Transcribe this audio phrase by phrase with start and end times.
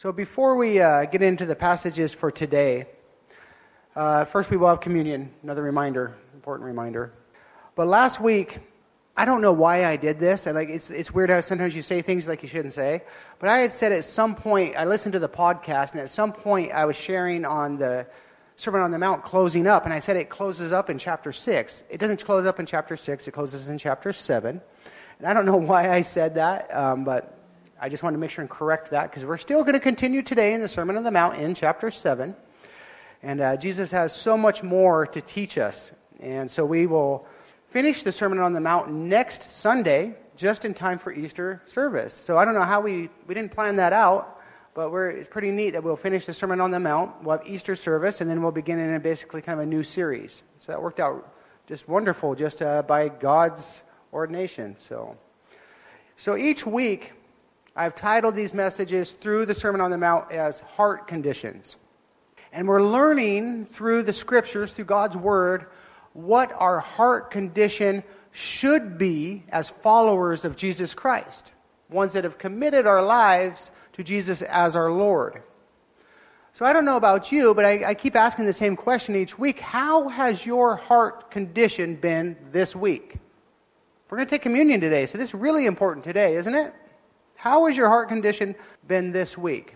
[0.00, 2.86] So before we uh, get into the passages for today,
[3.94, 5.30] uh, first we will have communion.
[5.42, 7.12] Another reminder, important reminder.
[7.74, 8.60] But last week,
[9.14, 10.46] I don't know why I did this.
[10.46, 13.02] And like, it's, it's weird how sometimes you say things like you shouldn't say.
[13.40, 16.32] But I had said at some point, I listened to the podcast, and at some
[16.32, 18.06] point I was sharing on the
[18.56, 21.84] Sermon on the Mount closing up, and I said it closes up in chapter 6.
[21.90, 24.62] It doesn't close up in chapter 6, it closes in chapter 7.
[25.18, 27.36] And I don't know why I said that, um, but
[27.82, 30.20] I just want to make sure and correct that because we're still going to continue
[30.20, 32.36] today in the Sermon on the Mount in chapter 7.
[33.22, 35.90] And uh, Jesus has so much more to teach us.
[36.20, 37.26] And so we will
[37.68, 42.12] finish the Sermon on the Mount next Sunday, just in time for Easter service.
[42.12, 44.38] So I don't know how we, we didn't plan that out,
[44.74, 47.74] but it's pretty neat that we'll finish the Sermon on the Mount, we'll have Easter
[47.76, 50.42] service, and then we'll begin in a basically kind of a new series.
[50.58, 51.34] So that worked out
[51.66, 54.76] just wonderful, just uh, by God's ordination.
[54.76, 55.16] So,
[56.18, 57.12] so each week,
[57.76, 61.76] I've titled these messages through the Sermon on the Mount as Heart Conditions.
[62.52, 65.66] And we're learning through the scriptures, through God's Word,
[66.12, 71.52] what our heart condition should be as followers of Jesus Christ.
[71.88, 75.42] Ones that have committed our lives to Jesus as our Lord.
[76.52, 79.38] So I don't know about you, but I, I keep asking the same question each
[79.38, 79.60] week.
[79.60, 83.16] How has your heart condition been this week?
[84.08, 86.74] We're going to take communion today, so this is really important today, isn't it?
[87.40, 88.54] How has your heart condition
[88.86, 89.74] been this week?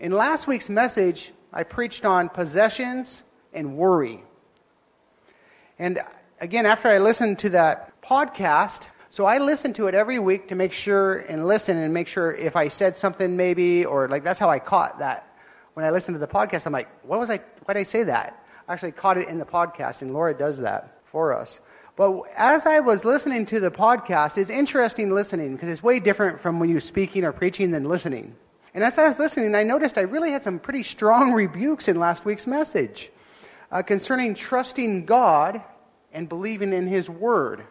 [0.00, 4.24] In last week's message, I preached on possessions and worry.
[5.78, 6.00] And
[6.40, 10.56] again, after I listened to that podcast, so I listen to it every week to
[10.56, 14.40] make sure and listen and make sure if I said something maybe, or like that's
[14.40, 15.38] how I caught that.
[15.74, 18.02] When I listened to the podcast, I'm like, what was I, why did I say
[18.02, 18.44] that?
[18.66, 21.60] I actually caught it in the podcast, and Laura does that for us.
[21.98, 26.40] But as I was listening to the podcast, it's interesting listening because it's way different
[26.40, 28.36] from when you're speaking or preaching than listening.
[28.72, 31.98] And as I was listening, I noticed I really had some pretty strong rebukes in
[31.98, 33.10] last week's message
[33.72, 35.60] uh, concerning trusting God
[36.12, 37.64] and believing in His Word.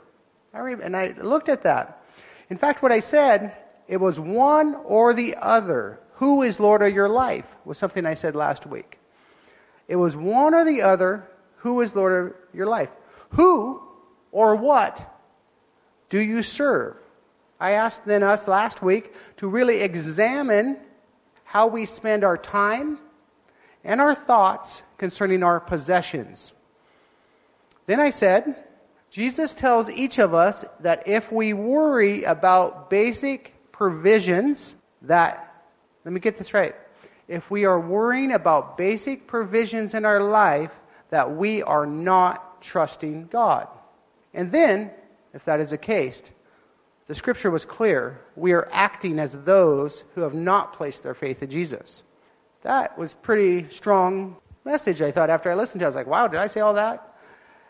[0.53, 2.03] I re- and I looked at that.
[2.49, 3.55] In fact, what I said,
[3.87, 6.01] it was one or the other.
[6.15, 7.45] Who is Lord of your life?
[7.63, 8.99] was something I said last week.
[9.87, 11.25] It was one or the other.
[11.59, 12.89] Who is Lord of your life?
[13.29, 13.86] Who
[14.31, 15.19] or what
[16.09, 16.97] do you serve?
[17.59, 20.77] I asked then us last week to really examine
[21.43, 22.99] how we spend our time
[23.83, 26.53] and our thoughts concerning our possessions.
[27.85, 28.63] Then I said,
[29.09, 35.63] Jesus tells each of us that if we worry about basic provisions, that,
[36.03, 36.75] let me get this right.
[37.27, 40.71] If we are worrying about basic provisions in our life,
[41.09, 43.67] that we are not trusting God.
[44.37, 44.91] And then,
[45.33, 46.21] if that is the case,
[47.07, 48.21] the scripture was clear.
[48.35, 52.03] We are acting as those who have not placed their faith in Jesus.
[52.61, 55.87] That was pretty strong message, I thought, after I listened to it.
[55.87, 57.17] I was like, wow, did I say all that?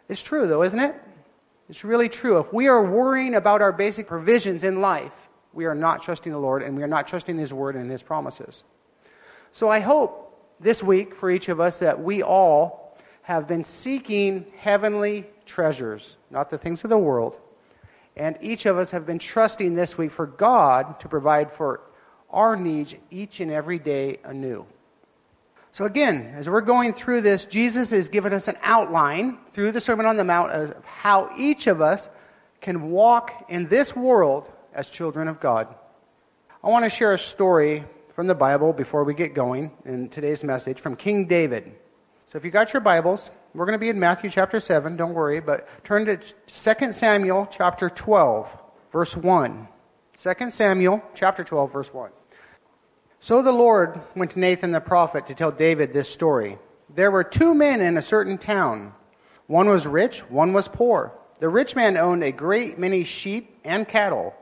[0.09, 0.93] It's true, though, isn't it?
[1.69, 2.39] It's really true.
[2.39, 5.13] If we are worrying about our basic provisions in life,
[5.53, 8.03] we are not trusting the Lord and we are not trusting His word and His
[8.03, 8.65] promises.
[9.53, 14.45] So I hope this week for each of us that we all have been seeking
[14.59, 17.39] heavenly treasures, not the things of the world.
[18.15, 21.81] And each of us have been trusting this week for God to provide for
[22.29, 24.65] our needs each and every day anew.
[25.71, 29.79] So, again, as we're going through this, Jesus has given us an outline through the
[29.79, 32.09] Sermon on the Mount of how each of us
[32.61, 35.67] can walk in this world as children of God.
[36.63, 37.83] I want to share a story
[38.15, 41.71] from the Bible before we get going in today's message from King David.
[42.25, 45.15] So, if you got your Bibles, we're going to be in Matthew chapter 7, don't
[45.15, 48.47] worry, but turn to 2 Samuel chapter 12,
[48.91, 49.67] verse 1.
[50.21, 52.11] 2 Samuel chapter 12, verse 1.
[53.19, 56.59] So the Lord went to Nathan the prophet to tell David this story.
[56.93, 58.93] There were two men in a certain town.
[59.47, 61.11] One was rich, one was poor.
[61.39, 64.35] The rich man owned a great many sheep and cattle.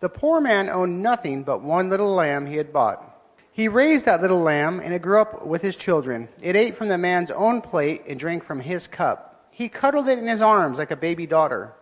[0.00, 3.11] The poor man owned nothing but one little lamb he had bought.
[3.54, 6.28] He raised that little lamb, and it grew up with his children.
[6.40, 9.46] It ate from the man's own plate and drank from his cup.
[9.50, 11.74] He cuddled it in his arms like a baby daughter.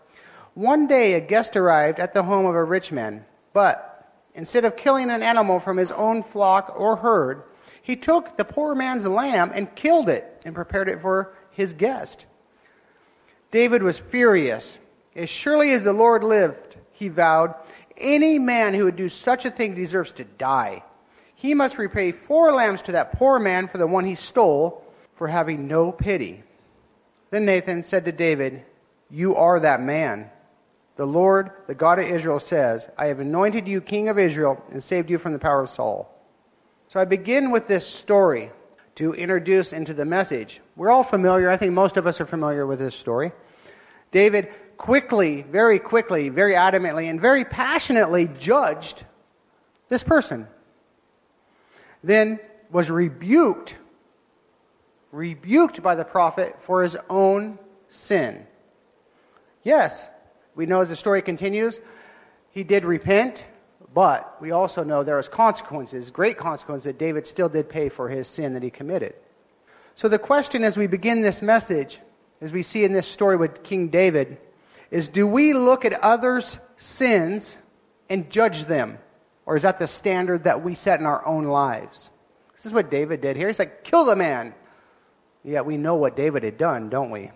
[0.54, 4.76] One day, a guest arrived at the home of a rich man, but instead of
[4.76, 7.44] killing an animal from his own flock or herd,
[7.80, 12.26] he took the poor man's lamb and killed it and prepared it for his guest.
[13.52, 14.76] David was furious.
[15.14, 17.54] As surely as the Lord lived, he vowed,
[17.96, 20.82] any man who would do such a thing deserves to die
[21.40, 24.84] he must repay four lambs to that poor man for the one he stole
[25.16, 26.42] for having no pity.
[27.30, 28.62] Then Nathan said to David,
[29.10, 30.28] You are that man.
[30.96, 34.84] The Lord, the God of Israel, says, I have anointed you king of Israel and
[34.84, 36.14] saved you from the power of Saul.
[36.88, 38.50] So I begin with this story
[38.96, 40.60] to introduce into the message.
[40.76, 43.32] We're all familiar, I think most of us are familiar with this story.
[44.12, 49.04] David quickly, very quickly, very adamantly, and very passionately judged
[49.88, 50.46] this person.
[52.02, 53.76] Then was rebuked,
[55.12, 57.58] rebuked by the prophet for his own
[57.90, 58.46] sin.
[59.62, 60.08] Yes,
[60.54, 61.80] we know as the story continues,
[62.50, 63.44] he did repent,
[63.92, 68.08] but we also know there was consequences, great consequences, that David still did pay for
[68.08, 69.14] his sin that he committed.
[69.94, 72.00] So the question as we begin this message,
[72.40, 74.38] as we see in this story with King David,
[74.90, 77.56] is do we look at others' sins
[78.08, 78.98] and judge them?
[79.50, 82.08] Or is that the standard that we set in our own lives?
[82.54, 83.48] This is what David did here.
[83.48, 84.54] He's like, kill the man.
[85.42, 87.32] Yet we know what David had done, don't we?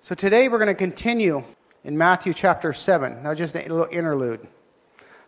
[0.00, 1.42] So today we're going to continue
[1.82, 3.24] in Matthew chapter 7.
[3.24, 4.46] Now, just a little interlude.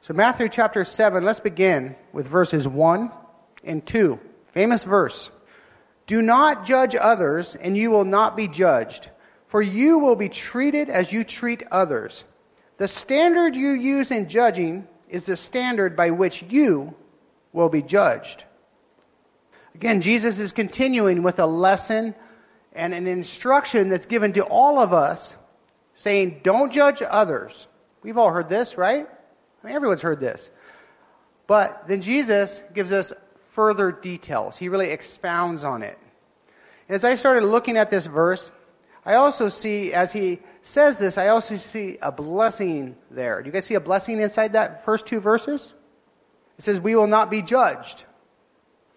[0.01, 3.11] So, Matthew chapter 7, let's begin with verses 1
[3.65, 4.21] and 2.
[4.53, 5.29] Famous verse.
[6.07, 9.11] Do not judge others, and you will not be judged,
[9.49, 12.23] for you will be treated as you treat others.
[12.77, 16.95] The standard you use in judging is the standard by which you
[17.53, 18.45] will be judged.
[19.75, 22.15] Again, Jesus is continuing with a lesson
[22.73, 25.37] and an instruction that's given to all of us
[25.95, 27.67] saying, Don't judge others.
[28.03, 29.07] We've all heard this, right?
[29.07, 30.49] I mean, everyone's heard this.
[31.47, 33.13] But then Jesus gives us
[33.53, 34.57] further details.
[34.57, 35.99] He really expounds on it.
[36.89, 38.51] And as I started looking at this verse,
[39.07, 43.41] I also see, as he says this, I also see a blessing there.
[43.41, 45.75] Do you guys see a blessing inside that first two verses?
[46.59, 48.03] It says, We will not be judged.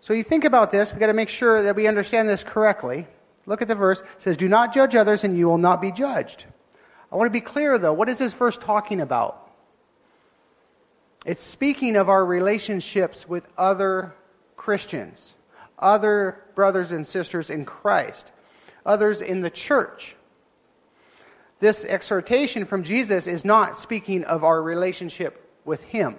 [0.01, 3.05] So you think about this, we've got to make sure that we understand this correctly.
[3.45, 3.99] Look at the verse.
[3.99, 6.45] It says, Do not judge others, and you will not be judged.
[7.11, 7.93] I want to be clear, though.
[7.93, 9.47] What is this verse talking about?
[11.23, 14.15] It's speaking of our relationships with other
[14.55, 15.35] Christians,
[15.77, 18.31] other brothers and sisters in Christ,
[18.89, 20.15] others in the church.
[21.59, 26.15] This exhortation from Jesus is not speaking of our relationship with Him.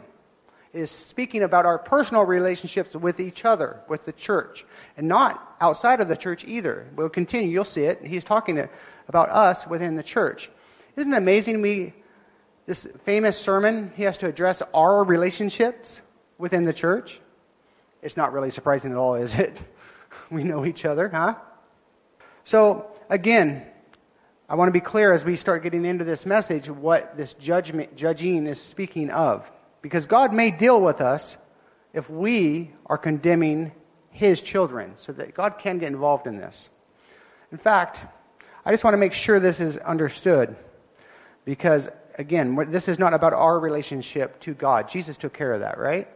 [0.72, 4.64] It is speaking about our personal relationships with each other, with the church,
[4.96, 6.86] and not outside of the church either.
[6.94, 8.04] We'll continue, you'll see it.
[8.04, 8.68] He's talking
[9.08, 10.48] about us within the church.
[10.96, 11.94] Isn't it amazing we
[12.66, 16.00] this famous sermon, he has to address our relationships
[16.38, 17.20] within the church.
[18.00, 19.56] It's not really surprising at all, is it?
[20.30, 21.34] We know each other, huh?
[22.44, 23.66] So, again,
[24.48, 27.96] I want to be clear as we start getting into this message what this judgment,
[27.96, 29.48] judging is speaking of.
[29.82, 31.36] Because God may deal with us
[31.92, 33.72] if we are condemning
[34.10, 36.70] His children, so that God can get involved in this.
[37.52, 38.00] In fact,
[38.64, 40.56] I just want to make sure this is understood
[41.44, 41.88] because
[42.20, 44.88] again, this is not about our relationship to God.
[44.88, 46.08] Jesus took care of that, right?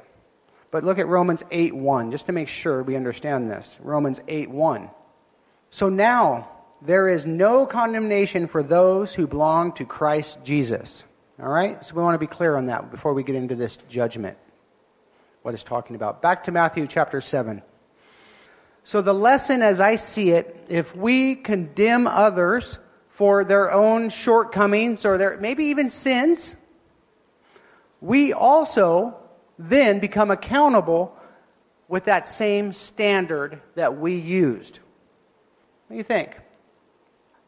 [0.70, 3.76] But look at Romans 8 1, just to make sure we understand this.
[3.80, 4.90] Romans 8 1.
[5.74, 6.48] So now,
[6.82, 11.02] there is no condemnation for those who belong to Christ Jesus.
[11.42, 11.84] All right?
[11.84, 14.38] So we want to be clear on that before we get into this judgment.
[15.42, 16.22] What it's talking about.
[16.22, 17.60] Back to Matthew chapter 7.
[18.84, 22.78] So the lesson as I see it, if we condemn others
[23.08, 26.54] for their own shortcomings or their maybe even sins,
[28.00, 29.16] we also
[29.58, 31.16] then become accountable
[31.88, 34.78] with that same standard that we used.
[35.94, 36.32] Do you think?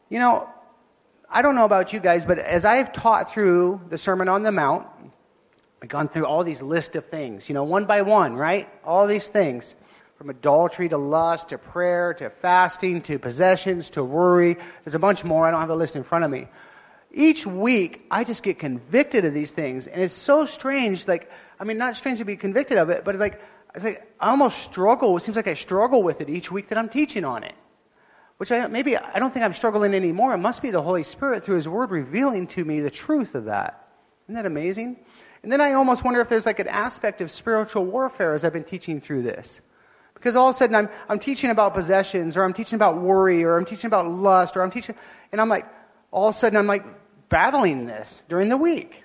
[0.07, 0.47] You know,
[1.29, 4.53] I don't know about you guys, but as I've taught through the Sermon on the
[4.53, 4.87] Mount,
[5.83, 8.69] I've gone through all these list of things, you know, one by one, right?
[8.85, 9.75] All these things
[10.17, 14.55] from adultery to lust to prayer to fasting to possessions to worry.
[14.85, 15.45] There's a bunch more.
[15.45, 16.47] I don't have the list in front of me.
[17.11, 21.05] Each week, I just get convicted of these things, and it's so strange.
[21.05, 23.41] Like, I mean, not strange to be convicted of it, but like,
[23.75, 25.17] it's like I almost struggle.
[25.17, 27.53] It seems like I struggle with it each week that I'm teaching on it.
[28.37, 30.33] Which I, maybe I don't think I'm struggling anymore.
[30.33, 33.45] It must be the Holy Spirit through His Word revealing to me the truth of
[33.45, 33.87] that.
[34.25, 34.97] Isn't that amazing?
[35.43, 38.53] And then I almost wonder if there's like an aspect of spiritual warfare as I've
[38.53, 39.61] been teaching through this.
[40.13, 43.43] Because all of a sudden I'm, I'm teaching about possessions, or I'm teaching about worry,
[43.43, 44.95] or I'm teaching about lust, or I'm teaching,
[45.31, 45.65] and I'm like,
[46.11, 46.83] all of a sudden I'm like
[47.29, 49.03] battling this during the week.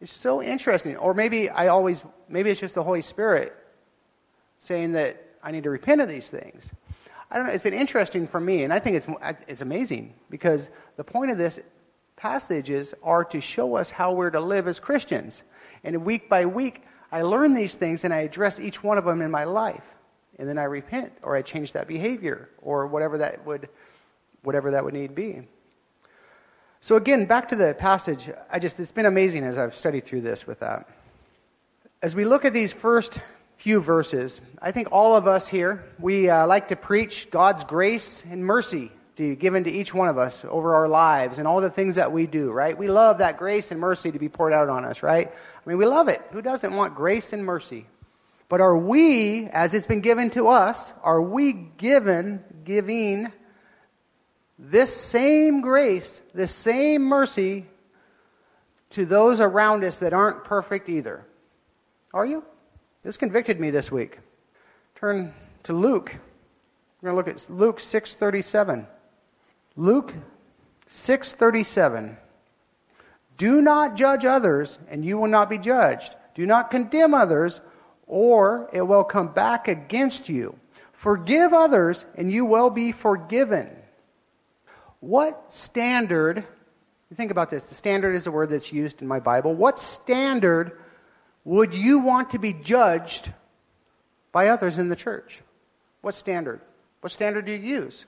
[0.00, 0.96] It's so interesting.
[0.96, 3.54] Or maybe I always, maybe it's just the Holy Spirit
[4.58, 6.70] saying that I need to repent of these things.
[7.30, 7.52] I don't know.
[7.52, 9.06] It's been interesting for me, and I think it's,
[9.48, 11.58] it's amazing because the point of this
[12.16, 15.42] passages are to show us how we're to live as Christians.
[15.84, 19.22] And week by week, I learn these things and I address each one of them
[19.22, 19.84] in my life
[20.38, 23.68] and then I repent or I change that behavior or whatever that would
[24.42, 25.42] whatever that would need be.
[26.80, 30.20] So again, back to the passage, I just it's been amazing as I've studied through
[30.20, 30.88] this with that.
[32.02, 33.20] As we look at these first
[33.56, 34.40] few verses.
[34.60, 38.90] I think all of us here, we uh, like to preach God's grace and mercy
[39.16, 42.12] to, given to each one of us over our lives and all the things that
[42.12, 42.76] we do, right?
[42.76, 45.28] We love that grace and mercy to be poured out on us, right?
[45.28, 46.22] I mean, we love it.
[46.32, 47.86] Who doesn't want grace and mercy?
[48.48, 53.32] But are we, as it's been given to us, are we given, giving
[54.58, 57.66] this same grace, this same mercy
[58.90, 61.24] to those around us that aren't perfect either?
[62.14, 62.44] Are you?
[63.06, 64.18] This convicted me this week.
[64.96, 65.32] Turn
[65.62, 66.12] to Luke.
[67.00, 68.84] We're going to look at Luke 6:37.
[69.76, 70.12] Luke
[70.90, 72.16] 6:37.
[73.38, 76.16] Do not judge others, and you will not be judged.
[76.34, 77.60] Do not condemn others,
[78.08, 80.58] or it will come back against you.
[80.92, 83.70] Forgive others, and you will be forgiven.
[84.98, 86.42] What standard,
[87.14, 89.54] think about this, the standard is a word that's used in my Bible.
[89.54, 90.80] What standard
[91.46, 93.32] would you want to be judged
[94.32, 95.40] by others in the church?
[96.00, 96.60] What standard?
[97.00, 98.04] What standard do you use?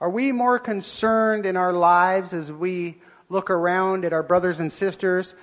[0.00, 2.96] Are we more concerned in our lives as we
[3.28, 5.34] look around at our brothers and sisters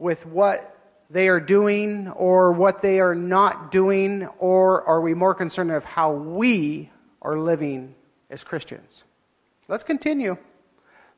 [0.00, 0.76] with what
[1.10, 5.84] they are doing or what they are not doing, or are we more concerned of
[5.84, 6.90] how we
[7.22, 7.94] are living
[8.30, 9.04] as Christians?
[9.68, 10.36] Let's continue.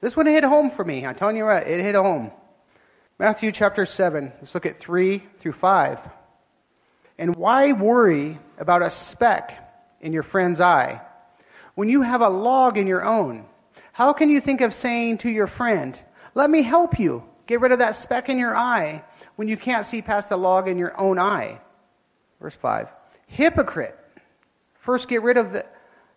[0.02, 1.06] This one hit home for me.
[1.06, 2.30] I'm telling you what, it hit home.
[3.20, 4.32] Matthew chapter 7.
[4.40, 5.98] Let's look at 3 through 5.
[7.18, 9.58] And why worry about a speck
[10.00, 11.02] in your friend's eye
[11.74, 13.44] when you have a log in your own?
[13.92, 16.00] How can you think of saying to your friend,
[16.34, 19.04] Let me help you get rid of that speck in your eye
[19.36, 21.60] when you can't see past the log in your own eye.
[22.40, 22.88] Verse 5.
[23.26, 23.98] Hypocrite.
[24.78, 25.66] First get rid of the,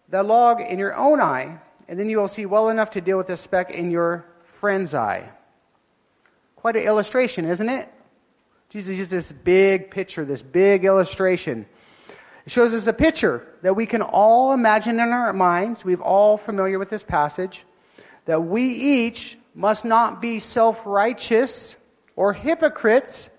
[0.08, 3.18] the log in your own eye, and then you will see well enough to deal
[3.18, 5.30] with the speck in your friend's eye.
[6.64, 7.94] Quite an illustration, isn't it?
[8.70, 11.66] Jesus uses this big picture, this big illustration.
[12.46, 15.84] It shows us a picture that we can all imagine in our minds.
[15.84, 17.66] We've all familiar with this passage.
[18.28, 21.76] That we each must not be self righteous
[22.16, 23.30] or hypocrites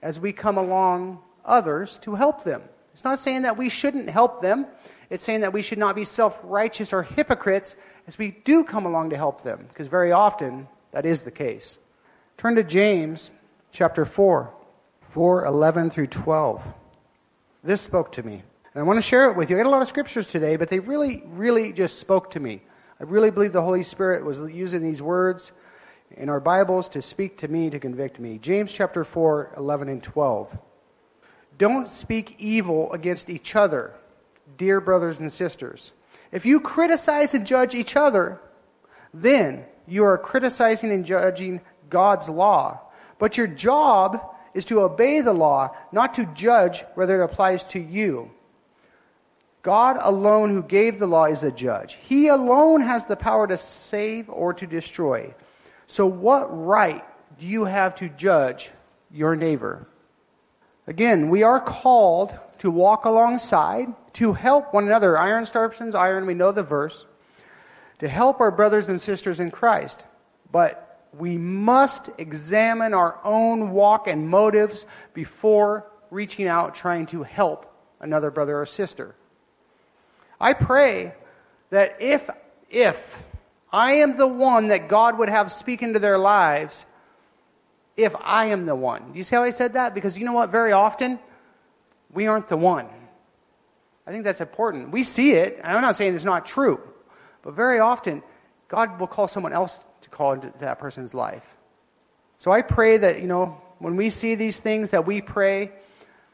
[0.00, 2.62] as we come along others to help them.
[2.94, 4.64] It's not saying that we shouldn't help them.
[5.10, 8.86] It's saying that we should not be self righteous or hypocrites as we do come
[8.86, 11.76] along to help them, because very often that is the case.
[12.38, 13.32] Turn to James
[13.72, 14.54] chapter 4,
[15.10, 16.62] 4 11 through 12.
[17.64, 18.44] This spoke to me.
[18.74, 19.56] And I want to share it with you.
[19.56, 22.62] I got a lot of scriptures today, but they really, really just spoke to me.
[23.00, 25.50] I really believe the Holy Spirit was using these words
[26.12, 28.38] in our Bibles to speak to me, to convict me.
[28.38, 30.56] James chapter 4, 11 and 12.
[31.58, 33.94] Don't speak evil against each other,
[34.56, 35.90] dear brothers and sisters.
[36.30, 38.40] If you criticize and judge each other,
[39.12, 42.80] then you are criticizing and judging God's law.
[43.18, 47.80] But your job is to obey the law, not to judge whether it applies to
[47.80, 48.30] you.
[49.62, 51.98] God alone, who gave the law, is a judge.
[52.02, 55.34] He alone has the power to save or to destroy.
[55.86, 57.04] So, what right
[57.38, 58.70] do you have to judge
[59.10, 59.86] your neighbor?
[60.86, 65.18] Again, we are called to walk alongside, to help one another.
[65.18, 67.04] Iron sharpens iron, we know the verse.
[67.98, 70.04] To help our brothers and sisters in Christ.
[70.50, 77.72] But we must examine our own walk and motives before reaching out trying to help
[78.00, 79.14] another brother or sister.
[80.40, 81.14] I pray
[81.70, 82.28] that if,
[82.70, 82.96] if
[83.72, 86.86] I am the one that God would have speak into their lives,
[87.96, 89.12] if I am the one.
[89.12, 89.94] Do you see how I said that?
[89.94, 90.50] Because you know what?
[90.50, 91.18] Very often,
[92.12, 92.86] we aren't the one.
[94.06, 94.90] I think that's important.
[94.90, 96.80] We see it, and I'm not saying it's not true,
[97.42, 98.22] but very often,
[98.68, 101.44] God will call someone else to call into that person's life.
[102.38, 105.72] So I pray that, you know, when we see these things, that we pray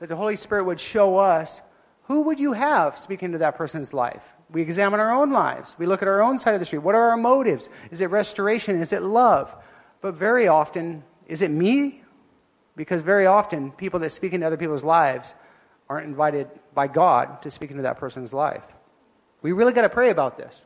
[0.01, 1.61] that the Holy Spirit would show us
[2.05, 4.23] who would you have speaking to that person's life?
[4.51, 5.75] We examine our own lives.
[5.79, 6.81] We look at our own side of the street.
[6.81, 7.71] What are our motives?
[7.91, 8.81] Is it restoration?
[8.81, 9.55] Is it love?
[10.03, 12.03] But very often, is it me?
[12.77, 15.35] Because very often, people that speak into other people's lives
[15.89, 18.65] aren't invited by God to speak into that person's life.
[19.41, 20.65] We really got to pray about this.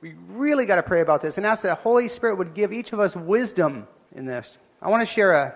[0.00, 2.72] We really got to pray about this and ask that the Holy Spirit would give
[2.72, 4.58] each of us wisdom in this.
[4.82, 5.54] I want to share a,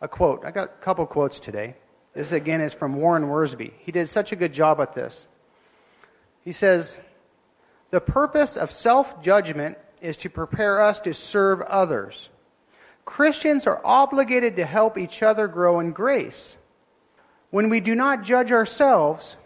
[0.00, 0.44] a quote.
[0.44, 1.76] I got a couple quotes today.
[2.14, 3.72] This again is from Warren Wiersbe.
[3.78, 5.26] He did such a good job at this.
[6.42, 6.98] He says,
[7.90, 12.28] The purpose of self judgment is to prepare us to serve others.
[13.04, 16.56] Christians are obligated to help each other grow in grace.
[17.50, 19.36] When we do not judge ourselves,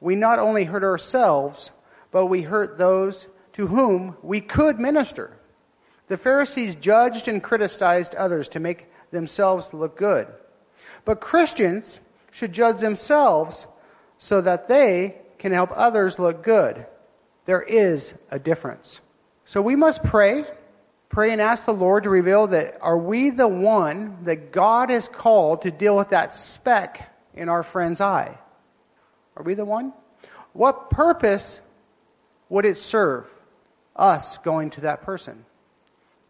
[0.00, 1.70] we not only hurt ourselves,
[2.10, 3.26] but we hurt those
[3.58, 5.36] to whom we could minister.
[6.06, 10.28] The Pharisees judged and criticized others to make themselves look good.
[11.04, 11.98] But Christians
[12.30, 13.66] should judge themselves
[14.16, 16.86] so that they can help others look good.
[17.46, 19.00] There is a difference.
[19.44, 20.44] So we must pray,
[21.08, 25.08] pray and ask the Lord to reveal that are we the one that God has
[25.08, 28.38] called to deal with that speck in our friend's eye?
[29.34, 29.92] Are we the one?
[30.52, 31.60] What purpose
[32.48, 33.26] would it serve
[33.98, 35.44] us going to that person?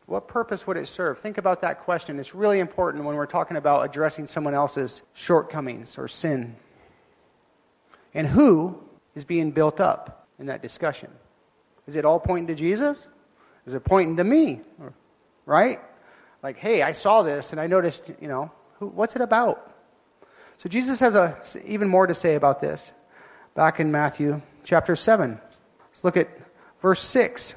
[0.07, 1.19] What purpose would it serve?
[1.19, 2.19] Think about that question.
[2.19, 6.57] It's really important when we're talking about addressing someone else's shortcomings or sin.
[8.15, 8.83] And who
[9.15, 11.11] is being built up in that discussion?
[11.87, 13.07] Is it all pointing to Jesus?
[13.67, 14.63] Is it pointing to me?
[15.45, 15.79] Right?
[16.43, 19.75] Like, hey, I saw this and I noticed, you know, who, what's it about?
[20.59, 22.91] So Jesus has a, even more to say about this
[23.55, 25.39] back in Matthew chapter 7.
[25.91, 26.29] Let's look at
[26.81, 27.55] verse 6.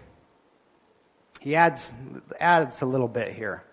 [1.41, 1.91] He adds,
[2.39, 3.63] adds a little bit here.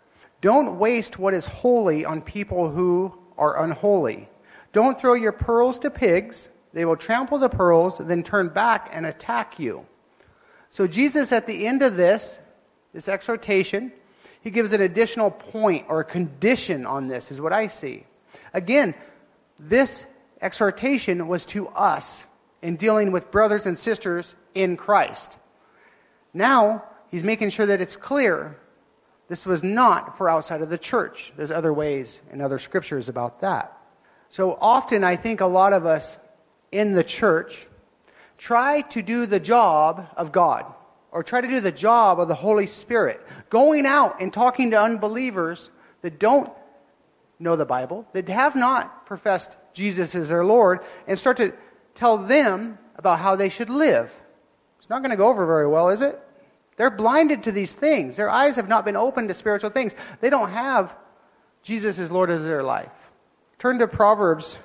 [0.40, 4.26] Don't waste what is holy on people who are unholy.
[4.72, 6.48] Don't throw your pearls to pigs.
[6.72, 9.84] They will trample the pearls, then turn back and attack you.
[10.70, 12.38] So, Jesus, at the end of this,
[12.94, 13.92] this exhortation,
[14.40, 18.06] he gives an additional point or condition on this, is what I see.
[18.54, 18.94] Again,
[19.58, 20.06] this
[20.40, 22.24] exhortation was to us
[22.62, 25.36] in dealing with brothers and sisters in Christ.
[26.32, 28.56] Now, he's making sure that it's clear
[29.28, 31.32] this was not for outside of the church.
[31.36, 33.76] There's other ways and other scriptures about that.
[34.30, 36.18] So often, I think a lot of us
[36.72, 37.66] in the church
[38.38, 40.64] try to do the job of God
[41.10, 44.80] or try to do the job of the Holy Spirit, going out and talking to
[44.80, 45.70] unbelievers
[46.02, 46.50] that don't
[47.38, 51.52] know the Bible, that have not professed Jesus as their Lord, and start to
[51.94, 54.10] tell them about how they should live.
[54.78, 56.20] It's not going to go over very well, is it?
[56.78, 58.16] They're blinded to these things.
[58.16, 59.94] Their eyes have not been opened to spiritual things.
[60.20, 60.94] They don't have
[61.62, 62.92] Jesus as Lord of their life.
[63.58, 64.56] Turn to Proverbs.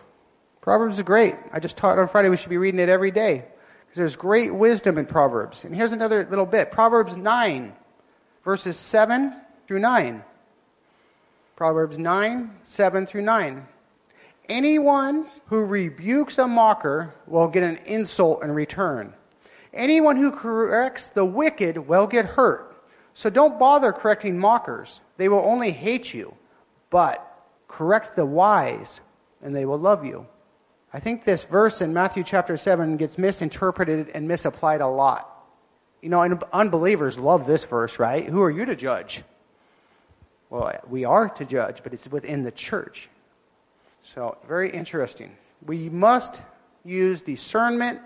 [0.61, 1.35] Proverbs is great.
[1.51, 3.43] I just taught on Friday we should be reading it every day
[3.81, 5.65] because there's great wisdom in Proverbs.
[5.65, 7.73] And here's another little bit Proverbs 9,
[8.45, 9.33] verses 7
[9.67, 10.23] through 9.
[11.55, 13.67] Proverbs 9, 7 through 9.
[14.49, 19.15] Anyone who rebukes a mocker will get an insult in return
[19.73, 22.69] Anyone who corrects the wicked will get hurt.
[23.15, 25.01] So don't bother correcting mockers.
[25.17, 26.35] They will only hate you.
[26.89, 27.27] But
[27.67, 29.01] correct the wise,
[29.41, 30.27] and they will love you.
[30.93, 35.29] I think this verse in Matthew chapter 7 gets misinterpreted and misapplied a lot.
[36.01, 38.25] You know, unbelievers love this verse, right?
[38.25, 39.23] Who are you to judge?
[40.51, 43.09] Well, we are to judge, but it's within the church.
[44.03, 45.35] So, very interesting.
[45.65, 46.43] We must
[46.83, 48.01] use discernment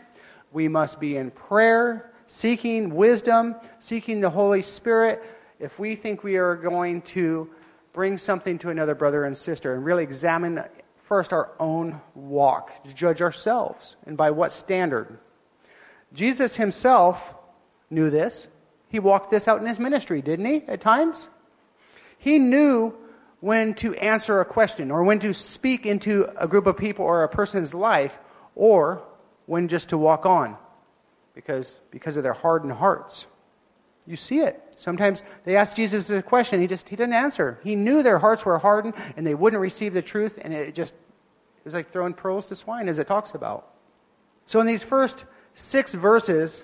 [0.51, 5.23] we must be in prayer, seeking wisdom, seeking the Holy Spirit.
[5.59, 7.49] If we think we are going to
[7.93, 10.63] bring something to another brother and sister and really examine
[11.03, 15.17] first our own walk, judge ourselves, and by what standard.
[16.13, 17.33] Jesus himself
[17.89, 18.47] knew this.
[18.89, 21.27] He walked this out in his ministry, didn't he, at times?
[22.17, 22.93] He knew
[23.39, 27.23] when to answer a question or when to speak into a group of people or
[27.23, 28.17] a person's life
[28.55, 29.01] or
[29.47, 30.55] when just to walk on
[31.33, 33.25] because, because of their hardened hearts.
[34.05, 34.61] You see it.
[34.77, 37.59] Sometimes they ask Jesus a question, he just he didn't answer.
[37.63, 40.93] He knew their hearts were hardened and they wouldn't receive the truth, and it just
[40.93, 43.73] it was like throwing pearls to swine, as it talks about.
[44.45, 46.63] So in these first six verses,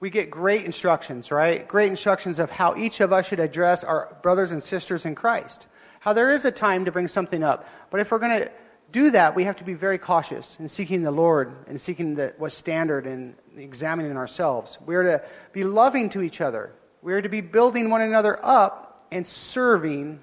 [0.00, 1.66] we get great instructions, right?
[1.68, 5.66] Great instructions of how each of us should address our brothers and sisters in Christ.
[6.00, 7.68] How there is a time to bring something up.
[7.90, 8.50] But if we're going to
[8.90, 12.32] do that, we have to be very cautious in seeking the Lord and seeking the,
[12.38, 14.78] what's standard and examining ourselves.
[14.84, 15.22] We are to
[15.52, 16.72] be loving to each other.
[17.02, 20.20] We are to be building one another up and serving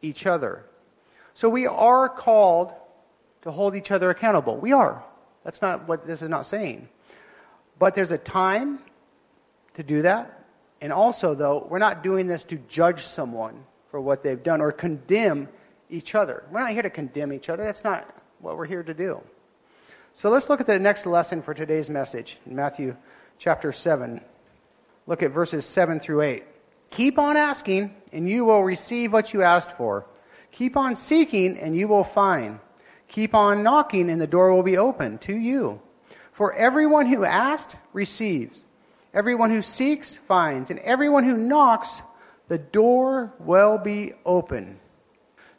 [0.00, 0.64] each other.
[1.34, 2.72] So we are called
[3.42, 4.56] to hold each other accountable.
[4.56, 5.02] We are.
[5.42, 6.88] That's not what this is not saying.
[7.78, 8.78] But there's a time
[9.74, 10.44] to do that.
[10.80, 14.72] And also, though, we're not doing this to judge someone for what they've done or
[14.72, 15.48] condemn
[15.94, 16.44] each other.
[16.50, 17.64] We're not here to condemn each other.
[17.64, 19.20] That's not what we're here to do.
[20.12, 22.96] So let's look at the next lesson for today's message in Matthew
[23.38, 24.20] chapter 7.
[25.06, 26.44] Look at verses 7 through 8.
[26.90, 30.06] Keep on asking, and you will receive what you asked for.
[30.52, 32.60] Keep on seeking, and you will find.
[33.08, 35.80] Keep on knocking, and the door will be open to you.
[36.32, 38.64] For everyone who asks receives.
[39.12, 40.70] Everyone who seeks finds.
[40.70, 42.02] And everyone who knocks,
[42.48, 44.78] the door will be open.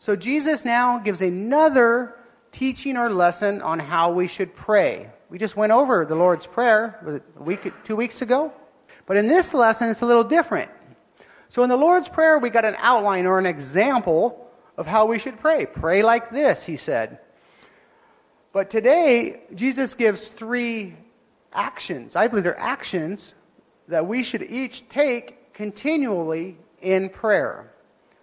[0.06, 2.14] So Jesus now gives another
[2.52, 5.10] teaching or lesson on how we should pray.
[5.32, 8.54] We just went over the Lord's Prayer was it a week, two weeks ago,
[9.08, 10.70] but in this lesson it's a little different.
[11.50, 15.18] So in the Lord's Prayer we got an outline or an example of how we
[15.18, 15.66] should pray.
[15.66, 17.18] Pray like this, he said.
[18.54, 20.94] But today, Jesus gives three
[21.52, 22.16] actions.
[22.16, 23.34] I believe they're actions
[23.88, 27.74] that we should each take continually in prayer.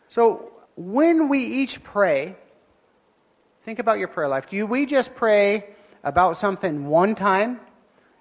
[0.08, 2.36] So, when we each pray,
[3.64, 4.48] think about your prayer life.
[4.48, 5.66] Do we just pray
[6.02, 7.60] about something one time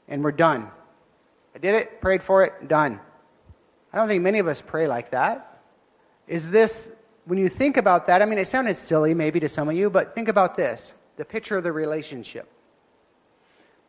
[0.08, 0.70] and we're done?
[1.56, 3.00] I did it, prayed for it, done.
[3.94, 5.62] I don't think many of us pray like that.
[6.28, 6.90] Is this,
[7.26, 9.90] when you think about that, I mean, it sounded silly maybe to some of you,
[9.90, 12.50] but think about this the picture of the relationship.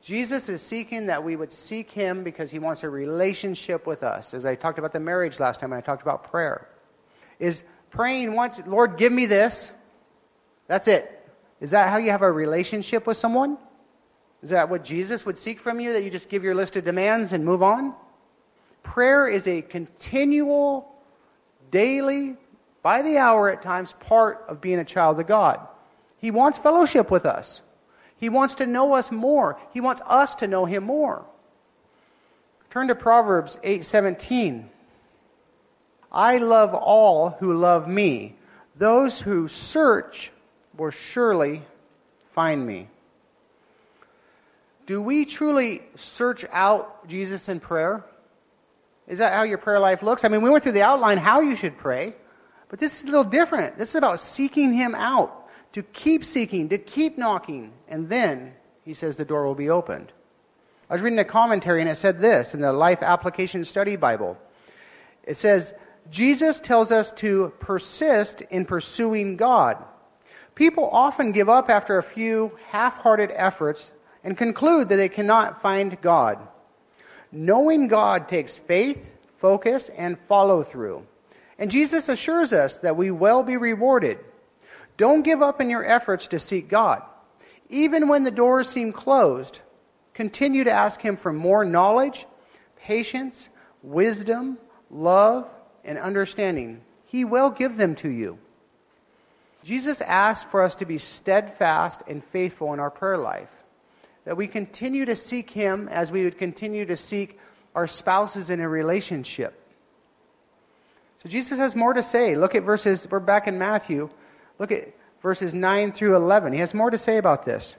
[0.02, 4.34] Jesus is seeking that we would seek him because he wants a relationship with us.
[4.34, 6.68] As I talked about the marriage last time, and I talked about prayer.
[7.38, 9.70] Is praying once, Lord, give me this.
[10.66, 11.08] That's it.
[11.60, 13.56] Is that how you have a relationship with someone?
[14.42, 16.84] Is that what Jesus would seek from you, that you just give your list of
[16.84, 17.94] demands and move on?
[18.82, 20.92] Prayer is a continual,
[21.70, 22.36] daily,
[22.82, 25.60] by the hour at times, part of being a child of God.
[26.16, 27.60] He wants fellowship with us.
[28.16, 29.60] He wants to know us more.
[29.72, 31.24] He wants us to know him more.
[32.70, 34.70] Turn to Proverbs 8:17.
[36.12, 38.36] I love all who love me.
[38.76, 40.30] Those who search
[40.76, 41.62] will surely
[42.34, 42.88] find me.
[44.86, 48.04] Do we truly search out Jesus in prayer?
[49.08, 50.24] Is that how your prayer life looks?
[50.24, 52.14] I mean, we went through the outline how you should pray,
[52.68, 53.78] but this is a little different.
[53.78, 58.52] This is about seeking Him out, to keep seeking, to keep knocking, and then
[58.84, 60.12] He says the door will be opened.
[60.90, 64.36] I was reading a commentary and it said this in the Life Application Study Bible.
[65.24, 65.72] It says,
[66.10, 69.82] Jesus tells us to persist in pursuing God.
[70.54, 73.90] People often give up after a few half hearted efforts
[74.24, 76.38] and conclude that they cannot find God.
[77.30, 81.06] Knowing God takes faith, focus, and follow through.
[81.58, 84.18] And Jesus assures us that we will be rewarded.
[84.96, 87.02] Don't give up in your efforts to seek God.
[87.70, 89.60] Even when the doors seem closed,
[90.12, 92.26] continue to ask Him for more knowledge,
[92.76, 93.48] patience,
[93.82, 94.58] wisdom,
[94.90, 95.48] love,
[95.84, 96.80] and understanding.
[97.06, 98.38] He will give them to you.
[99.64, 103.50] Jesus asked for us to be steadfast and faithful in our prayer life,
[104.24, 107.38] that we continue to seek Him as we would continue to seek
[107.74, 109.58] our spouses in a relationship.
[111.22, 112.34] So Jesus has more to say.
[112.34, 114.10] Look at verses, we're back in Matthew.
[114.58, 114.92] Look at
[115.22, 116.52] verses 9 through 11.
[116.52, 117.76] He has more to say about this.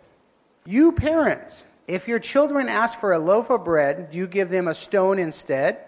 [0.65, 4.69] You parents, if your children ask for a loaf of bread, do you give them
[4.69, 5.79] a stone instead?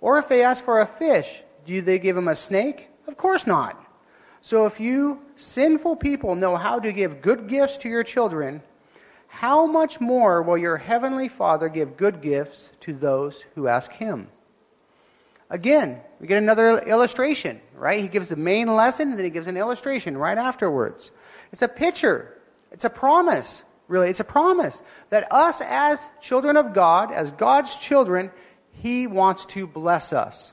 [0.00, 2.88] Or if they ask for a fish, do they give them a snake?
[3.06, 3.76] Of course not.
[4.40, 8.62] So if you sinful people know how to give good gifts to your children,
[9.28, 14.28] how much more will your heavenly Father give good gifts to those who ask him?
[15.50, 18.00] Again, we get another illustration, right?
[18.00, 21.10] He gives the main lesson, and then he gives an illustration right afterwards.
[21.52, 22.38] It's a picture.
[22.70, 24.10] It's a promise, really.
[24.10, 28.30] It's a promise that us as children of God, as God's children,
[28.80, 30.52] he wants to bless us.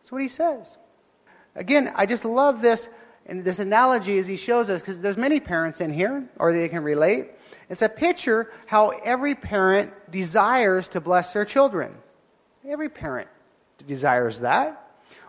[0.00, 0.76] That's what he says.
[1.54, 2.88] Again, I just love this
[3.26, 6.68] and this analogy as he shows us, because there's many parents in here, or they
[6.68, 7.28] can relate.
[7.68, 11.94] It's a picture how every parent desires to bless their children.
[12.66, 13.28] Every parent
[13.86, 14.84] desires that.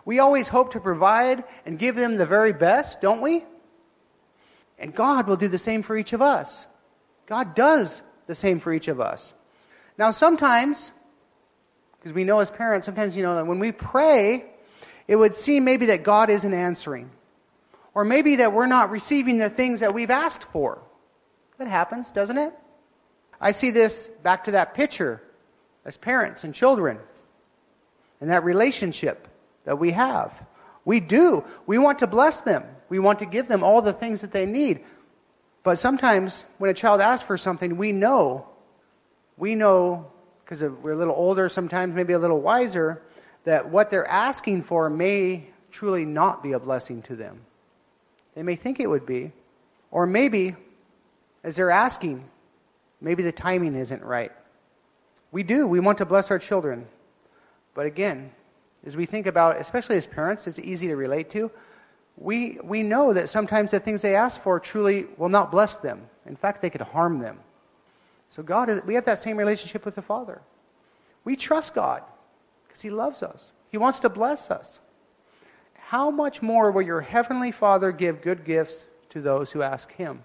[0.06, 3.44] We always hope to provide and give them the very best, don't we?
[4.78, 6.66] And God will do the same for each of us.
[7.26, 9.34] God does the same for each of us.
[9.98, 10.90] Now, sometimes,
[12.00, 14.44] because we know as parents, sometimes, you know, that when we pray,
[15.06, 17.10] it would seem maybe that God isn't answering.
[17.94, 20.80] Or maybe that we're not receiving the things that we've asked for.
[21.58, 22.54] That happens, doesn't it?
[23.38, 25.22] I see this back to that picture
[25.84, 26.98] as parents and children
[28.20, 29.28] and that relationship
[29.64, 30.32] that we have.
[30.84, 31.44] We do.
[31.66, 32.64] We want to bless them.
[32.88, 34.80] We want to give them all the things that they need.
[35.62, 38.46] But sometimes when a child asks for something, we know,
[39.36, 40.10] we know,
[40.50, 43.00] because we're a little older, sometimes maybe a little wiser,
[43.44, 47.38] that what they're asking for may truly not be a blessing to them.
[48.34, 49.30] They may think it would be.
[49.92, 50.56] Or maybe,
[51.44, 52.28] as they're asking,
[53.00, 54.32] maybe the timing isn't right.
[55.30, 55.68] We do.
[55.68, 56.88] We want to bless our children.
[57.74, 58.32] But again,
[58.84, 61.52] as we think about, especially as parents, it's easy to relate to.
[62.16, 66.08] We, we know that sometimes the things they ask for truly will not bless them.
[66.26, 67.38] In fact, they could harm them.
[68.30, 70.40] So God, is, we have that same relationship with the Father.
[71.24, 72.02] We trust God
[72.66, 73.42] because He loves us.
[73.68, 74.80] He wants to bless us
[75.90, 80.22] how much more will your heavenly Father give good gifts to those who ask him?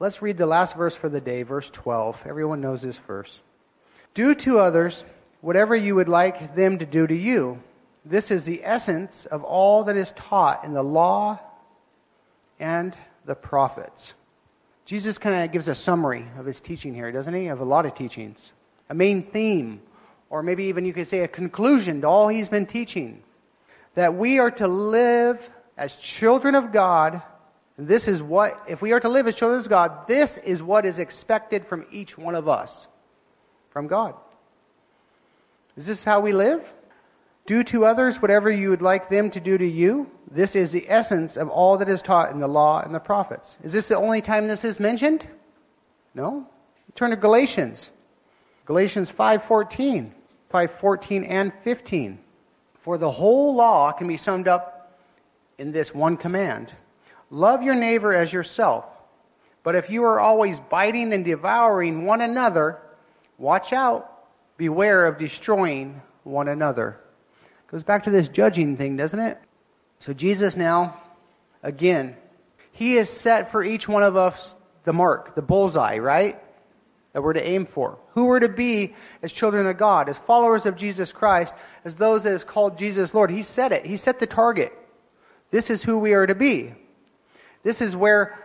[0.00, 2.22] Let's read the last verse for the day, verse 12.
[2.24, 3.40] Everyone knows this verse.
[4.14, 5.04] Do to others
[5.42, 7.62] whatever you would like them to do to you.
[8.06, 11.38] This is the essence of all that is taught in the law
[12.58, 14.14] and the prophets.
[14.88, 17.48] Jesus kind of gives a summary of his teaching here, doesn't he?
[17.48, 18.54] Of a lot of teachings.
[18.88, 19.82] A main theme,
[20.30, 23.22] or maybe even you could say a conclusion to all he's been teaching.
[23.96, 25.46] That we are to live
[25.76, 27.20] as children of God.
[27.76, 30.86] This is what, if we are to live as children of God, this is what
[30.86, 32.86] is expected from each one of us
[33.68, 34.14] from God.
[35.76, 36.64] Is this how we live?
[37.48, 40.10] Do to others whatever you would like them to do to you.
[40.30, 43.56] This is the essence of all that is taught in the law and the prophets.
[43.62, 45.26] Is this the only time this is mentioned?
[46.14, 46.46] No.
[46.94, 47.90] Turn to Galatians.
[48.66, 50.12] Galatians 5:14,
[50.50, 52.18] 5:14 and 15.
[52.82, 54.92] For the whole law can be summed up
[55.56, 56.70] in this one command.
[57.30, 58.84] Love your neighbor as yourself.
[59.62, 62.78] But if you are always biting and devouring one another,
[63.38, 64.04] watch out.
[64.58, 67.00] Beware of destroying one another.
[67.70, 69.38] Goes back to this judging thing, doesn't it?
[70.00, 71.00] So Jesus now,
[71.62, 72.16] again,
[72.72, 74.54] he has set for each one of us
[74.84, 76.40] the mark, the bullseye, right?
[77.12, 77.98] That we're to aim for.
[78.12, 81.52] Who we're to be as children of God, as followers of Jesus Christ,
[81.84, 83.30] as those that is called Jesus Lord.
[83.30, 83.84] He said it.
[83.84, 84.72] He set the target.
[85.50, 86.74] This is who we are to be.
[87.62, 88.38] This is where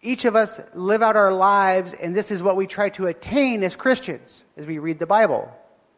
[0.00, 3.62] each of us live out our lives, and this is what we try to attain
[3.62, 5.52] as Christians as we read the Bible.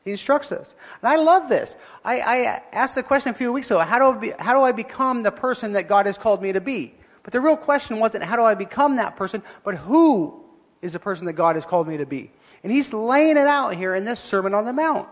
[0.05, 0.75] He instructs us.
[1.01, 1.77] And I love this.
[2.05, 4.63] I, I asked the question a few weeks ago how do, I be, how do
[4.63, 6.95] I become the person that God has called me to be?
[7.23, 10.43] But the real question wasn't how do I become that person, but who
[10.81, 12.33] is the person that God has called me to be?
[12.63, 15.09] And He's laying it out here in this Sermon on the Mount.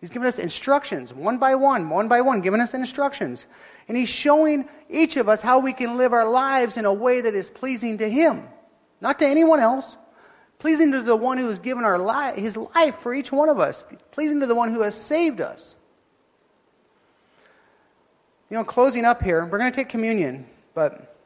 [0.00, 3.46] He's giving us instructions, one by one, one by one, giving us instructions.
[3.88, 7.22] And He's showing each of us how we can live our lives in a way
[7.22, 8.46] that is pleasing to Him,
[9.00, 9.96] not to anyone else,
[10.58, 13.60] pleasing to the one who has given our li- his life for each one of
[13.60, 15.74] us, pleasing to the one who has saved us.
[18.50, 21.16] You know, closing up here, we're going to take communion, but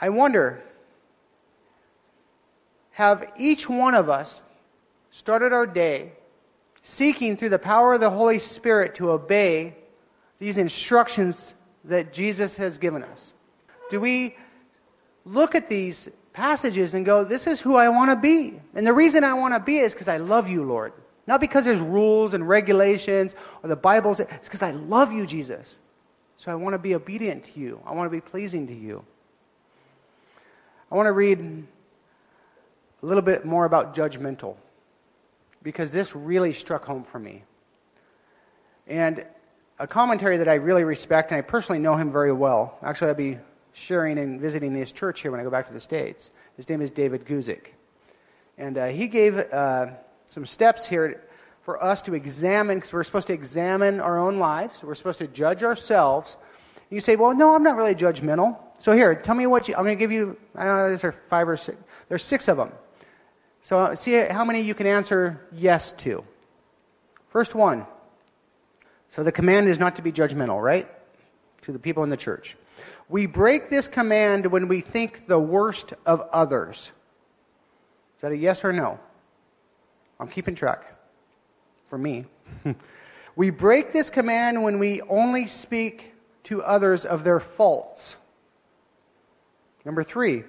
[0.00, 0.62] I wonder
[2.92, 4.40] have each one of us
[5.10, 6.12] started our day
[6.82, 9.74] seeking through the power of the Holy Spirit to obey
[10.38, 13.32] these instructions that Jesus has given us?
[13.90, 14.36] Do we
[15.24, 18.60] look at these passages and go, This is who I want to be.
[18.74, 20.92] And the reason I want to be is because I love you, Lord.
[21.26, 24.20] Not because there's rules and regulations or the Bible's.
[24.20, 25.76] It's because I love you, Jesus.
[26.36, 27.80] So I want to be obedient to you.
[27.86, 29.02] I want to be pleasing to you.
[30.92, 34.56] I want to read a little bit more about judgmental
[35.62, 37.44] because this really struck home for me.
[38.86, 39.24] And
[39.78, 42.78] a commentary that I really respect, and I personally know him very well.
[42.82, 43.38] Actually, I'd be
[43.74, 46.30] sharing and visiting his church here when I go back to the States.
[46.56, 47.66] His name is David Guzik.
[48.56, 49.88] And uh, he gave uh,
[50.30, 51.20] some steps here
[51.62, 54.82] for us to examine, because we're supposed to examine our own lives.
[54.82, 56.36] We're supposed to judge ourselves.
[56.76, 58.56] And you say, well, no, I'm not really judgmental.
[58.78, 61.14] So here, tell me what you, I'm going to give you, I don't know, there's
[61.28, 61.76] five or six,
[62.08, 62.70] there's six of them.
[63.62, 66.22] So uh, see how many you can answer yes to.
[67.30, 67.86] First one.
[69.08, 70.88] So the command is not to be judgmental, right?
[71.62, 72.56] To the people in the church.
[73.08, 76.92] We break this command when we think the worst of others.
[78.16, 78.98] Is that a yes or no?
[80.18, 80.84] I'm keeping track.
[81.90, 82.24] For me.
[83.36, 86.14] we break this command when we only speak
[86.44, 88.16] to others of their faults.
[89.84, 90.44] Number three,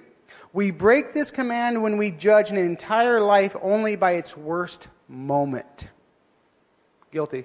[0.52, 5.88] we break this command when we judge an entire life only by its worst moment.
[7.12, 7.44] Guilty.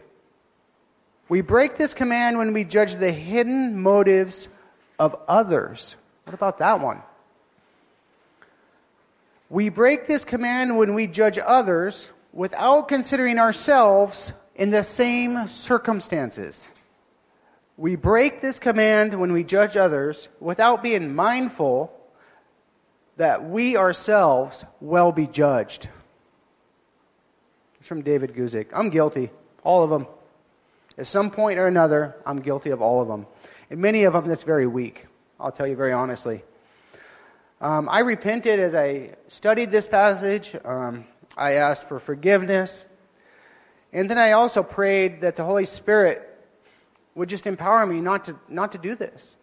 [1.28, 4.48] We break this command when we judge the hidden motives
[5.00, 5.96] of others.
[6.26, 7.02] What about that one?
[9.50, 16.70] We break this command when we judge others without considering ourselves in the same circumstances.
[17.78, 21.92] We break this command when we judge others without being mindful
[23.18, 25.90] that we ourselves will be judged.
[27.80, 28.68] It's from David Guzik.
[28.74, 29.32] I'm guilty.
[29.64, 30.08] All of them.
[30.98, 33.26] At some point or another, I'm guilty of all of them.
[33.72, 35.08] And many of them, that's very weak.
[35.40, 36.44] I'll tell you very honestly.
[37.62, 40.54] Um, I repented as I studied this passage.
[40.66, 41.06] Um,
[41.38, 42.84] I asked for forgiveness.
[43.94, 46.28] And then I also prayed that the Holy Spirit
[47.16, 49.36] would just empower me not to, not to do this.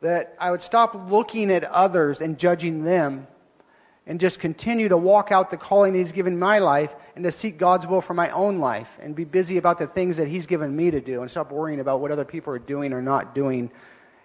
[0.00, 3.26] That I would stop looking at others and judging them
[4.06, 7.58] and just continue to walk out the calling He's given my life and to seek
[7.58, 10.74] God's will for my own life and be busy about the things that He's given
[10.74, 13.70] me to do and stop worrying about what other people are doing or not doing.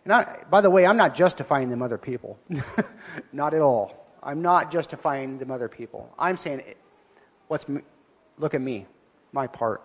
[0.04, 2.40] And I, by the way, I'm not justifying them other people.
[3.34, 4.08] not at all.
[4.22, 6.14] I'm not justifying them other people.
[6.20, 6.62] I'm saying,
[7.48, 7.66] what's,
[8.38, 8.86] look at me,
[9.32, 9.82] my part.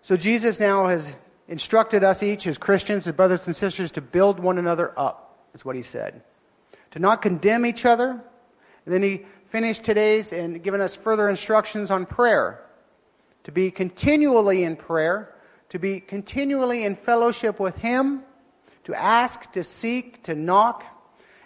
[0.00, 1.14] So Jesus now has
[1.48, 5.64] instructed us each as Christians, as brothers and sisters, to build one another up, is
[5.64, 6.22] what he said.
[6.92, 8.22] to not condemn each other.
[8.86, 12.62] And then he finished today's and given us further instructions on prayer.
[13.44, 15.34] To be continually in prayer,
[15.68, 18.22] to be continually in fellowship with him,
[18.84, 20.84] to ask, to seek, to knock.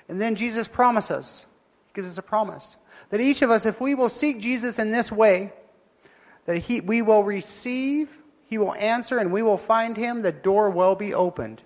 [0.08, 1.46] And then Jesus promises,
[1.94, 2.76] gives us a promise,
[3.10, 5.52] that each of us, if we will seek Jesus in this way,
[6.46, 8.08] that he, we will receive,
[8.44, 11.62] he will answer, and we will find him, the door will be opened.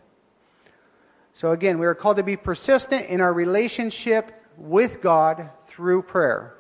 [1.33, 6.55] So again, we are called to be persistent in our relationship with God through prayer.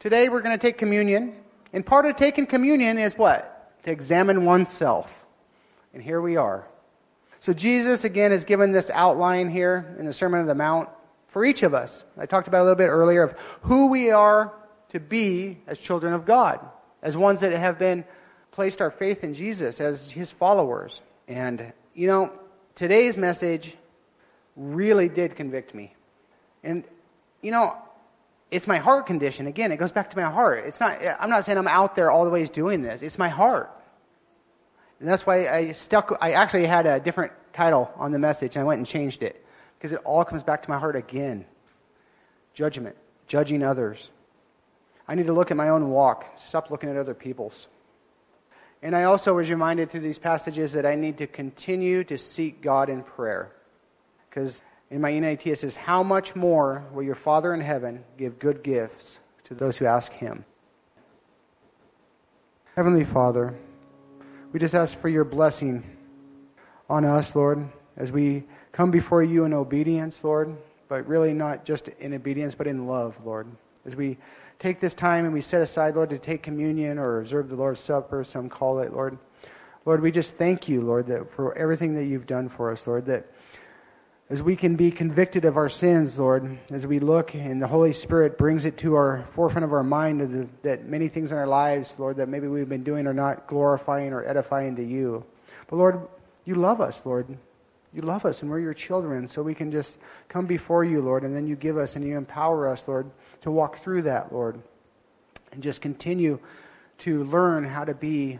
[0.00, 1.36] Today we're going to take communion.
[1.74, 3.82] And part of taking communion is what?
[3.84, 5.12] To examine oneself.
[5.92, 6.66] And here we are.
[7.40, 10.88] So Jesus, again, has given this outline here in the Sermon on the Mount
[11.26, 12.04] for each of us.
[12.16, 14.52] I talked about a little bit earlier of who we are
[14.90, 16.60] to be as children of God,
[17.02, 18.04] as ones that have been
[18.50, 21.02] placed our faith in Jesus, as his followers.
[21.28, 22.32] And, you know,
[22.76, 23.76] today's message
[24.56, 25.94] really did convict me.
[26.62, 26.84] And,
[27.42, 27.76] you know,
[28.52, 29.46] it's my heart condition.
[29.46, 30.64] Again, it goes back to my heart.
[30.66, 33.00] It's not, I'm not saying I'm out there all the ways doing this.
[33.00, 33.70] It's my heart.
[35.00, 38.62] And that's why I stuck, I actually had a different title on the message, and
[38.62, 39.42] I went and changed it.
[39.78, 41.46] Because it all comes back to my heart again.
[42.52, 42.94] Judgment,
[43.26, 44.10] judging others.
[45.08, 47.66] I need to look at my own walk, stop looking at other people's.
[48.82, 52.60] And I also was reminded through these passages that I need to continue to seek
[52.60, 53.50] God in prayer.
[54.28, 54.62] Because
[54.92, 58.62] in my NIV, it says, How much more will your Father in heaven give good
[58.62, 60.44] gifts to those who ask him?
[62.76, 63.54] Heavenly Father,
[64.52, 65.82] we just ask for your blessing
[66.90, 70.54] on us, Lord, as we come before you in obedience, Lord,
[70.88, 73.46] but really not just in obedience, but in love, Lord.
[73.86, 74.18] As we
[74.58, 77.80] take this time and we set aside, Lord, to take communion or observe the Lord's
[77.80, 79.16] Supper, some call it, Lord.
[79.86, 83.06] Lord, we just thank you, Lord, that for everything that you've done for us, Lord,
[83.06, 83.26] that
[84.32, 87.92] as we can be convicted of our sins, Lord, as we look and the Holy
[87.92, 91.46] Spirit brings it to our forefront of our mind the, that many things in our
[91.46, 95.22] lives, Lord, that maybe we've been doing are not glorifying or edifying to you.
[95.66, 96.08] But Lord,
[96.46, 97.28] you love us, Lord.
[97.92, 99.98] You love us and we're your children, so we can just
[100.30, 103.10] come before you, Lord, and then you give us and you empower us, Lord,
[103.42, 104.58] to walk through that, Lord,
[105.52, 106.38] and just continue
[107.00, 108.38] to learn how to be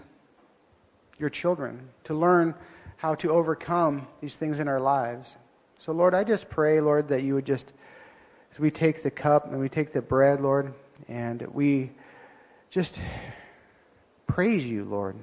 [1.19, 2.55] your children, to learn
[2.97, 5.37] how to overcome these things in our lives.
[5.85, 7.67] So, Lord, I just pray, Lord, that you would just,
[8.53, 10.73] as we take the cup and we take the bread, Lord,
[11.09, 11.91] and we
[12.71, 13.01] just
[14.29, 15.17] praise you, Lord.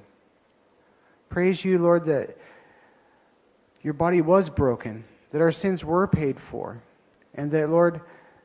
[1.29, 2.37] Praise you, Lord, that
[3.83, 6.83] your body was broken, that our sins were paid for,
[7.35, 8.01] and that, Lord,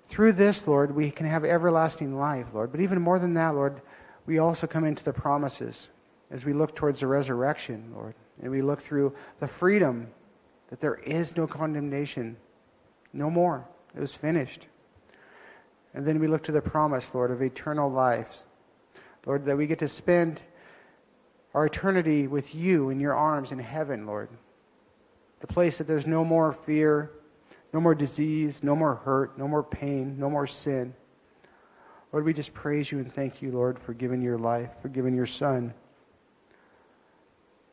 [0.07, 2.71] through this, Lord, we can have everlasting life, Lord.
[2.71, 3.83] But even more than that, Lord,
[4.25, 5.89] we also come into the promises
[6.31, 10.07] as we look towards the resurrection, Lord, and we look through the freedom
[10.75, 12.37] that there is no condemnation,
[13.13, 13.65] no more.
[13.97, 14.67] It was finished.
[15.95, 18.43] And then we look to the promise, Lord, of eternal lives.
[19.25, 20.41] Lord, that we get to spend
[21.55, 24.31] our eternity with you in your arms in heaven, Lord.
[25.39, 27.13] The place that there's no more fear,
[27.73, 30.93] no more disease, no more hurt, no more pain, no more sin.
[32.11, 35.15] Lord, we just praise you and thank you, Lord, for giving your life, for giving
[35.15, 35.73] your son.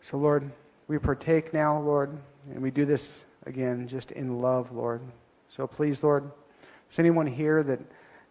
[0.03, 0.51] So, Lord,
[0.87, 2.15] we partake now, Lord,
[2.49, 3.09] and we do this
[3.45, 5.01] again just in love, Lord.
[5.55, 6.31] So please, Lord,
[6.89, 7.79] is anyone here that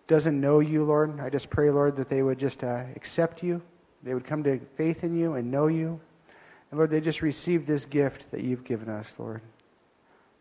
[0.07, 1.21] doesn't know you, Lord?
[1.21, 3.63] I just pray, Lord, that they would just uh, accept you.
[4.03, 6.01] They would come to faith in you and know you.
[6.71, 9.43] And Lord, they just receive this gift that you've given us, Lord.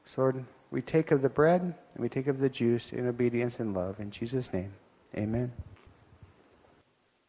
[0.05, 3.59] So, Lord, we take of the bread and we take of the juice in obedience
[3.59, 3.99] and love.
[3.99, 4.71] In Jesus' name,
[5.15, 5.51] amen.